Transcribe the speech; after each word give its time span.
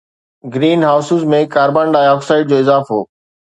green 0.53 0.81
houses 0.87 1.27
۾ 1.35 1.41
carbon 1.57 1.93
ڊاءِ 1.95 2.11
oxide 2.17 2.49
جو 2.51 2.57
اضافو 2.67 3.01